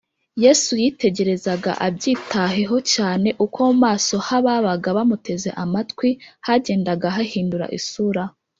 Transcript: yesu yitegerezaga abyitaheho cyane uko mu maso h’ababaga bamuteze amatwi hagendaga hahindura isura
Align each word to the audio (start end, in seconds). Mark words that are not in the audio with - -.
yesu 0.43 0.71
yitegerezaga 0.81 1.71
abyitaheho 1.87 2.77
cyane 2.93 3.29
uko 3.45 3.59
mu 3.67 3.75
maso 3.85 4.15
h’ababaga 4.27 4.89
bamuteze 4.97 5.49
amatwi 5.63 6.09
hagendaga 6.45 7.07
hahindura 7.15 7.65
isura 7.79 8.23